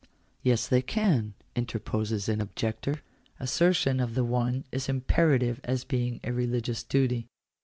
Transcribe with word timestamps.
"Yes 0.51 0.67
they 0.67 0.81
can," 0.81 1.35
interposes 1.55 2.27
an 2.27 2.41
objector;" 2.41 3.03
assertion 3.39 3.99
of 3.99 4.15
the 4.15 4.23
one 4.23 4.63
is 4.71 4.89
imperative 4.89 5.61
as 5.63 5.83
being 5.83 6.19
a 6.23 6.33
religious 6.33 6.81
duty. 6.81 7.27